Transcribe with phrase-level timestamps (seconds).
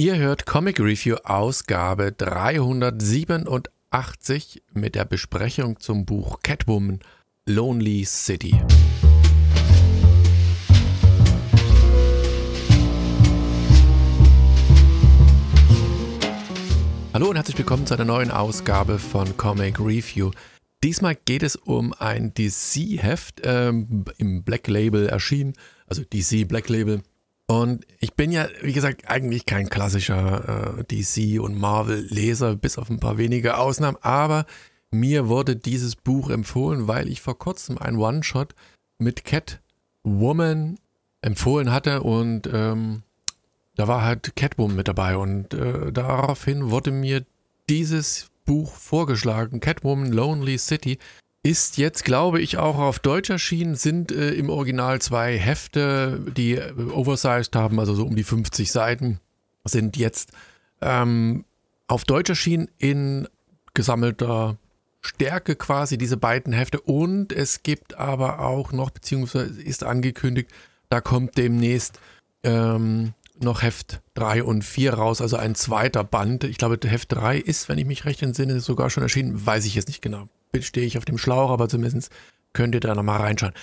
[0.00, 7.00] Ihr hört Comic Review Ausgabe 387 mit der Besprechung zum Buch Catwoman
[7.44, 8.58] Lonely City.
[17.12, 20.30] Hallo und herzlich willkommen zu einer neuen Ausgabe von Comic Review.
[20.82, 25.52] Diesmal geht es um ein DC-Heft ähm, im Black Label erschienen,
[25.86, 27.02] also DC Black Label
[27.50, 32.88] und ich bin ja, wie gesagt, eigentlich kein klassischer äh, DC- und Marvel-Leser, bis auf
[32.90, 34.46] ein paar wenige Ausnahmen, aber
[34.92, 38.54] mir wurde dieses Buch empfohlen, weil ich vor kurzem ein One-Shot
[38.98, 40.78] mit Catwoman
[41.22, 42.04] empfohlen hatte.
[42.04, 43.02] Und ähm,
[43.74, 45.16] da war halt Catwoman mit dabei.
[45.16, 47.26] Und äh, daraufhin wurde mir
[47.68, 50.98] dieses Buch vorgeschlagen, Catwoman Lonely City,
[51.42, 56.56] ist jetzt, glaube ich, auch auf Deutsch erschienen, sind äh, im Original zwei Hefte, die
[56.56, 59.20] äh, oversized haben, also so um die 50 Seiten,
[59.64, 60.32] sind jetzt
[60.82, 61.44] ähm,
[61.86, 63.26] auf Deutsch erschienen in
[63.72, 64.58] gesammelter
[65.00, 66.80] Stärke quasi, diese beiden Hefte.
[66.80, 70.50] Und es gibt aber auch noch, beziehungsweise ist angekündigt,
[70.90, 72.00] da kommt demnächst
[72.42, 76.44] ähm, noch Heft 3 und 4 raus, also ein zweiter Band.
[76.44, 79.74] Ich glaube, Heft 3 ist, wenn ich mich recht entsinne, sogar schon erschienen, weiß ich
[79.74, 80.28] jetzt nicht genau
[80.60, 82.10] stehe ich auf dem Schlauch, aber zumindest
[82.52, 83.54] könnt ihr da nochmal reinschauen.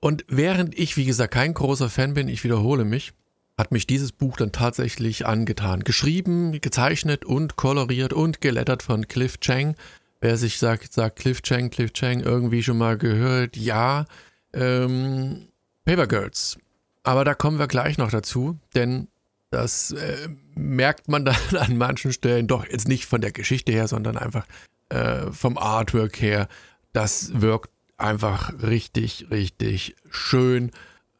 [0.00, 3.12] Und während ich, wie gesagt, kein großer Fan bin, ich wiederhole mich,
[3.58, 5.84] hat mich dieses Buch dann tatsächlich angetan.
[5.84, 9.76] Geschrieben, gezeichnet und koloriert und gelettert von Cliff Chang.
[10.22, 14.06] Wer sich sagt, sagt Cliff Chang, Cliff Chang irgendwie schon mal gehört, ja.
[14.54, 15.48] Ähm,
[15.84, 16.58] Paper Girls.
[17.02, 19.08] Aber da kommen wir gleich noch dazu, denn
[19.50, 23.88] das äh, merkt man dann an manchen Stellen doch jetzt nicht von der Geschichte her,
[23.88, 24.46] sondern einfach
[24.90, 26.48] äh, vom Artwork her,
[26.92, 30.70] das wirkt einfach richtig, richtig schön.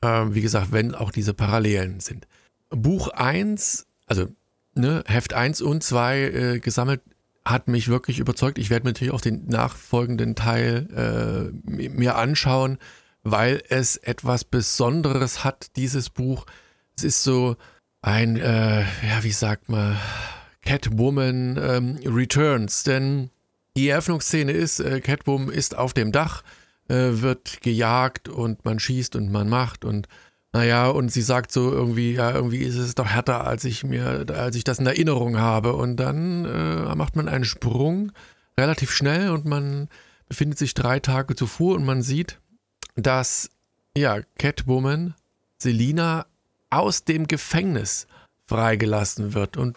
[0.00, 2.26] Äh, wie gesagt, wenn auch diese Parallelen sind.
[2.70, 4.28] Buch 1, also
[4.74, 7.02] ne, Heft 1 und 2 äh, gesammelt,
[7.44, 8.58] hat mich wirklich überzeugt.
[8.58, 12.78] Ich werde mir natürlich auch den nachfolgenden Teil äh, mir anschauen,
[13.22, 16.46] weil es etwas Besonderes hat, dieses Buch.
[16.96, 17.56] Es ist so
[18.02, 19.96] ein, äh, ja, wie sagt man,
[20.62, 23.30] Catwoman ähm, Returns, denn
[23.80, 26.42] die Eröffnungsszene ist, äh, Catwoman ist auf dem Dach,
[26.88, 30.06] äh, wird gejagt und man schießt und man macht und
[30.52, 34.26] naja, und sie sagt so irgendwie, ja, irgendwie ist es doch härter, als ich mir,
[34.34, 35.74] als ich das in Erinnerung habe.
[35.74, 38.10] Und dann äh, macht man einen Sprung
[38.58, 39.88] relativ schnell und man
[40.28, 42.40] befindet sich drei Tage zuvor und man sieht,
[42.96, 43.48] dass
[43.96, 45.14] ja, Catwoman,
[45.62, 46.26] Selina,
[46.68, 48.08] aus dem Gefängnis
[48.48, 49.56] freigelassen wird.
[49.56, 49.76] Und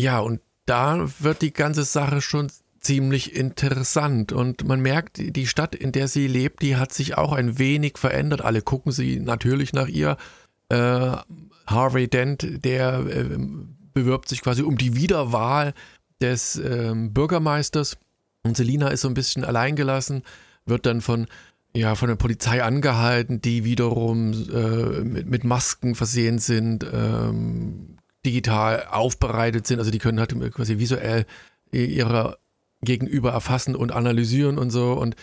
[0.00, 2.50] ja, und da wird die ganze Sache schon
[2.80, 4.32] ziemlich interessant.
[4.32, 7.98] Und man merkt, die Stadt, in der sie lebt, die hat sich auch ein wenig
[7.98, 8.42] verändert.
[8.42, 10.16] Alle gucken sie natürlich nach ihr.
[10.68, 11.16] Äh,
[11.66, 13.38] Harvey Dent, der äh,
[13.92, 15.74] bewirbt sich quasi um die Wiederwahl
[16.20, 17.98] des äh, Bürgermeisters.
[18.42, 20.22] Und Selina ist so ein bisschen alleingelassen,
[20.64, 21.26] wird dann von
[21.76, 28.86] ja, von der Polizei angehalten, die wiederum äh, mit, mit, Masken versehen sind, ähm, digital
[28.90, 31.26] aufbereitet sind, also die können halt quasi visuell
[31.70, 32.38] ihre
[32.82, 34.92] Gegenüber erfassen und analysieren und so.
[34.92, 35.16] Und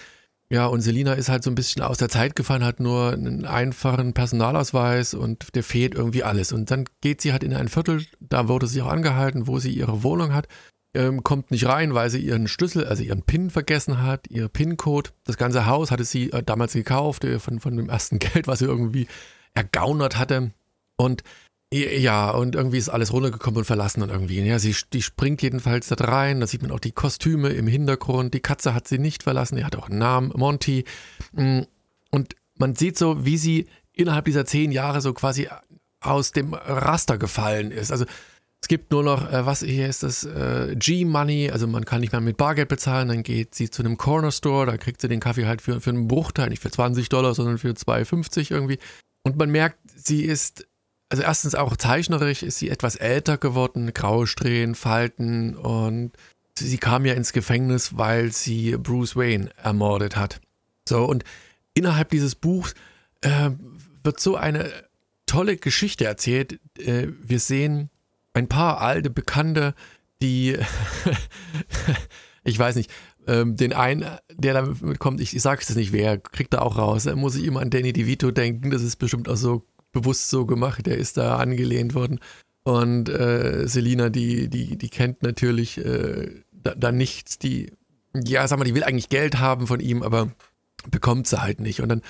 [0.50, 3.46] ja, und Selina ist halt so ein bisschen aus der Zeit gefallen, hat nur einen
[3.46, 6.52] einfachen Personalausweis und der fehlt irgendwie alles.
[6.52, 9.72] Und dann geht sie halt in ein Viertel, da wurde sie auch angehalten, wo sie
[9.72, 10.48] ihre Wohnung hat,
[10.96, 15.10] ähm, kommt nicht rein, weil sie ihren Schlüssel, also ihren PIN vergessen hat, ihr PIN-Code.
[15.26, 18.60] Das ganze Haus hatte sie äh, damals gekauft, äh, von, von dem ersten Geld, was
[18.60, 19.08] sie irgendwie
[19.54, 20.52] ergaunert hatte.
[20.96, 21.24] Und
[21.74, 24.40] ja, und irgendwie ist alles runtergekommen und verlassen und irgendwie.
[24.42, 26.40] Ja, sie die springt jedenfalls da rein.
[26.40, 28.34] Da sieht man auch die Kostüme im Hintergrund.
[28.34, 29.58] Die Katze hat sie nicht verlassen.
[29.58, 30.86] Die hat auch einen Namen, Monty.
[31.34, 31.62] Mm,
[32.12, 35.50] und man sieht so, wie sie innerhalb dieser zehn Jahre so quasi
[36.02, 37.92] aus dem Raster gefallen ist.
[37.92, 38.06] Also
[38.62, 42.14] es gibt nur noch, äh, was hier ist das, äh, G-Money, also man kann nicht
[42.14, 45.20] mehr mit Bargeld bezahlen, dann geht sie zu einem Corner Store, da kriegt sie den
[45.20, 48.80] Kaffee halt für, für einen Bruchteil, nicht für 20 Dollar, sondern für 2,50 irgendwie.
[49.24, 50.66] Und man merkt, sie ist
[51.10, 56.12] also erstens auch zeichnerisch ist sie etwas älter geworden, graue Strähnen, Falten und
[56.58, 60.42] sie kam ja ins Gefängnis, weil sie Bruce Wayne ermordet hat.
[60.88, 61.24] So, und
[61.74, 62.74] innerhalb dieses Buchs
[63.22, 63.52] äh,
[64.04, 64.72] wird so eine
[65.26, 66.60] tolle Geschichte erzählt.
[66.80, 67.90] Äh, wir sehen
[68.34, 69.74] ein paar alte Bekannte,
[70.22, 70.58] die,
[72.44, 72.92] ich weiß nicht,
[73.28, 76.78] ähm, den einen, der da mitkommt, ich, ich sage es nicht, wer, kriegt da auch
[76.78, 77.04] raus.
[77.04, 79.64] Da muss ich immer an Danny DeVito denken, das ist bestimmt auch so
[79.96, 80.86] bewusst so gemacht.
[80.86, 82.20] Der ist da angelehnt worden.
[82.64, 87.40] Und äh, Selina, die, die, die kennt natürlich äh, da, da nichts.
[87.40, 87.72] Die,
[88.14, 90.32] ja, sag mal, die will eigentlich Geld haben von ihm, aber
[90.92, 91.82] bekommt sie halt nicht.
[91.82, 92.02] Und dann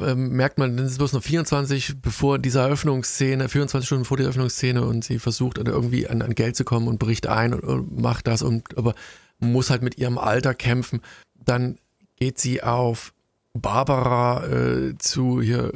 [0.00, 4.24] ähm, merkt man, es ist bloß noch 24 bevor dieser Eröffnungsszene, 24 Stunden vor der
[4.24, 8.00] Eröffnungsszene und sie versucht irgendwie an, an Geld zu kommen und bricht ein und, und
[8.00, 8.94] macht das und aber
[9.40, 11.00] muss halt mit ihrem Alter kämpfen.
[11.34, 11.78] Dann
[12.16, 13.12] geht sie auf
[13.52, 15.72] Barbara äh, zu hier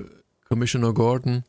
[0.49, 1.45] Commissioner Gordon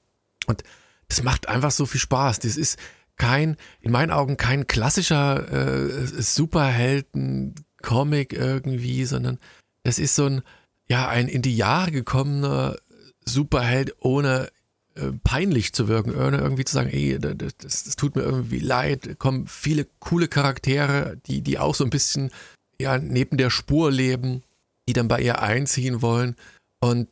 [0.48, 0.64] und
[1.08, 2.40] das macht einfach so viel Spaß.
[2.40, 2.80] Das ist
[3.18, 9.40] kein, in meinen Augen kein klassischer äh, Superhelden-Comic irgendwie, sondern
[9.84, 10.42] das ist so ein,
[10.88, 12.78] ja, ein in die Jahre gekommener
[13.26, 14.50] Superheld, ohne
[14.96, 19.20] äh, peinlich zu wirken, ohne irgendwie zu sagen, ey, das, das, tut mir irgendwie leid.
[19.20, 22.32] Kommen viele coole Charaktere, die, die auch so ein bisschen
[22.80, 24.44] ja, neben der Spur leben,
[24.88, 26.36] die dann bei ihr einziehen wollen.
[26.80, 27.10] Und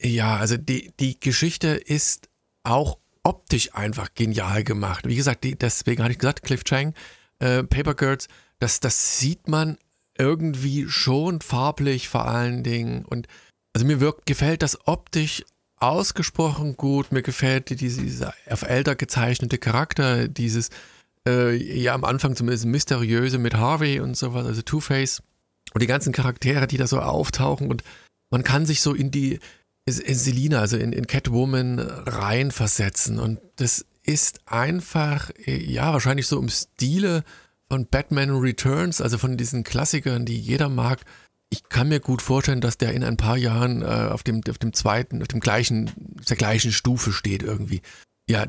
[0.00, 2.28] ja, also die, die Geschichte ist
[2.62, 5.06] auch optisch einfach genial gemacht.
[5.06, 6.94] Wie gesagt, die, deswegen hatte ich gesagt, Cliff Chang,
[7.38, 9.78] äh, Paper Girls, das, das sieht man
[10.18, 13.04] irgendwie schon farblich vor allen Dingen.
[13.04, 13.28] Und
[13.72, 15.44] also mir wirkt, gefällt das optisch
[15.76, 17.12] ausgesprochen gut.
[17.12, 20.70] Mir gefällt diese, dieser auf älter gezeichnete Charakter, dieses,
[21.26, 25.22] äh, ja, am Anfang zumindest mysteriöse mit Harvey und sowas, also Two-Face.
[25.74, 27.84] Und die ganzen Charaktere, die da so auftauchen und
[28.30, 29.38] man kann sich so in die,
[29.88, 33.18] in Selina, also in, in Catwoman reinversetzen.
[33.18, 37.24] Und das ist einfach, ja, wahrscheinlich so im Stile
[37.68, 41.00] von Batman Returns, also von diesen Klassikern, die jeder mag.
[41.50, 44.58] Ich kann mir gut vorstellen, dass der in ein paar Jahren äh, auf, dem, auf
[44.58, 45.90] dem zweiten, auf dem gleichen,
[46.28, 47.82] der gleichen Stufe steht irgendwie.
[48.28, 48.46] Ja,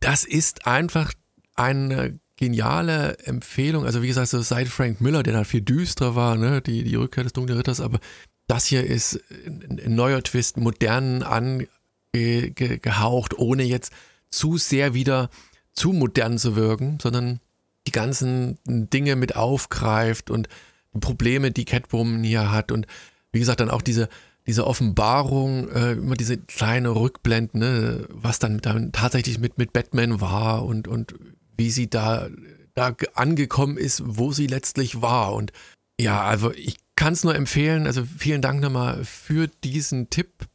[0.00, 1.12] das ist einfach
[1.54, 3.84] eine geniale Empfehlung.
[3.84, 6.94] Also wie gesagt, so seit Frank Miller, der da viel düsterer war, ne, die, die
[6.96, 8.00] Rückkehr des Dunklen Ritters, aber
[8.46, 13.92] das hier ist ein, neuer Twist, modern angehaucht, ohne jetzt
[14.30, 15.30] zu sehr wieder
[15.72, 17.40] zu modern zu wirken, sondern
[17.86, 20.48] die ganzen Dinge mit aufgreift und
[20.94, 22.86] die Probleme, die Catwoman hier hat und
[23.32, 24.08] wie gesagt dann auch diese
[24.46, 30.20] diese Offenbarung, äh, immer diese kleine Rückblenden, ne, was dann, dann tatsächlich mit, mit Batman
[30.20, 31.14] war und, und
[31.56, 32.28] wie sie da,
[32.74, 35.34] da angekommen ist, wo sie letztlich war.
[35.34, 35.52] Und
[36.00, 37.88] ja, also ich kann es nur empfehlen.
[37.88, 40.46] Also vielen Dank nochmal für diesen Tipp,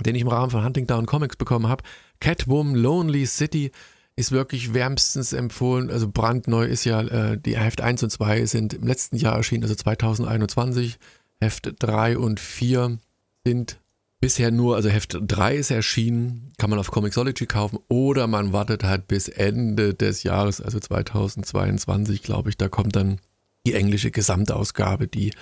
[0.00, 1.84] den ich im Rahmen von Hunting Down Comics bekommen habe.
[2.18, 3.70] Catwoman Lonely City
[4.16, 5.92] ist wirklich wärmstens empfohlen.
[5.92, 9.62] Also brandneu ist ja, äh, die Heft 1 und 2 sind im letzten Jahr erschienen,
[9.62, 10.98] also 2021.
[11.40, 12.98] Heft 3 und 4
[13.44, 13.78] sind
[14.20, 18.82] bisher nur, also Heft 3 ist erschienen, kann man auf Comixology kaufen oder man wartet
[18.82, 23.20] halt bis Ende des Jahres, also 2022, glaube ich, da kommt dann
[23.64, 25.32] die englische Gesamtausgabe, die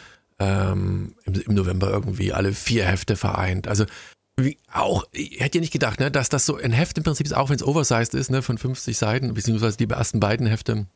[0.41, 3.69] ähm, im, im, November irgendwie alle vier Hefte vereint.
[3.69, 3.85] Also
[4.73, 7.35] auch, ich hätte ja nicht gedacht, ne, dass das so ein Heft im Prinzip ist,
[7.35, 10.87] auch wenn es oversized ist, ne, von 50 Seiten, beziehungsweise die ersten beiden Hefte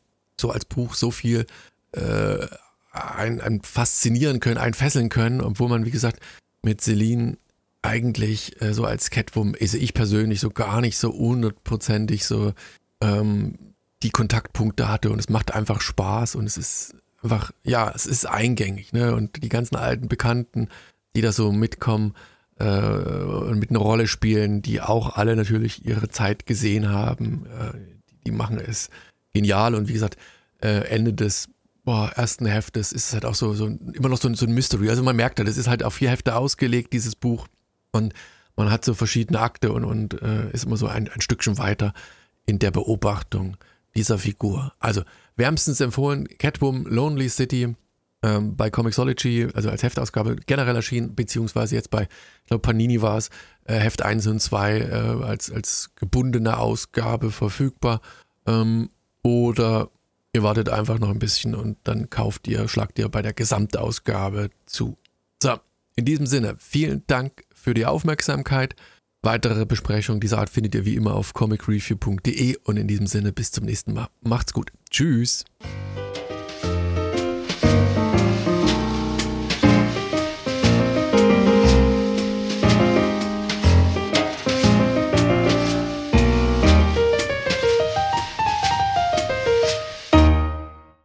[0.41, 1.45] so als Buch so viel
[1.91, 2.47] äh,
[2.91, 6.19] ein, ein faszinieren können, einfesseln können, obwohl man, wie gesagt,
[6.63, 7.37] mit Celine
[7.83, 12.53] eigentlich äh, so als Catwoman, also ich persönlich so gar nicht so hundertprozentig so
[12.99, 16.95] ähm, die Kontaktpunkte hatte und es macht einfach Spaß und es ist
[17.25, 19.13] einfach, ja, es ist eingängig, ne?
[19.15, 20.69] Und die ganzen alten Bekannten,
[21.15, 22.13] die da so mitkommen
[22.59, 27.77] äh, und mit einer Rolle spielen, die auch alle natürlich ihre Zeit gesehen haben, äh,
[28.09, 28.89] die, die, machen es
[29.33, 30.17] genial und wie gesagt,
[30.61, 31.49] äh, Ende des
[31.83, 34.89] boah, ersten Heftes ist es halt auch so, so immer noch so, so ein Mystery.
[34.89, 37.47] Also man merkt halt, es ist halt auf vier Hefte ausgelegt, dieses Buch.
[37.91, 38.13] Und
[38.55, 41.93] man hat so verschiedene Akte und, und äh, ist immer so ein, ein Stückchen weiter
[42.45, 43.57] in der Beobachtung
[43.95, 44.73] dieser Figur.
[44.79, 45.03] Also
[45.35, 47.75] wärmstens empfohlen, Catwoman Lonely City
[48.23, 53.17] ähm, bei Comixology, also als Heftausgabe generell erschienen, beziehungsweise jetzt bei, ich glaube Panini war
[53.17, 53.29] es,
[53.65, 54.91] äh, Heft 1 und 2 äh,
[55.23, 58.01] als, als gebundene Ausgabe verfügbar.
[58.47, 58.89] Ähm,
[59.21, 59.89] oder
[60.33, 64.49] ihr wartet einfach noch ein bisschen und dann kauft ihr, schlagt ihr bei der Gesamtausgabe
[64.65, 64.97] zu.
[65.41, 65.57] So,
[65.95, 68.75] in diesem Sinne, vielen Dank für die Aufmerksamkeit.
[69.25, 73.51] Weitere Besprechungen dieser Art findet ihr wie immer auf comicreview.de und in diesem Sinne bis
[73.51, 74.07] zum nächsten Mal.
[74.21, 74.71] Macht's gut.
[74.91, 75.45] Tschüss.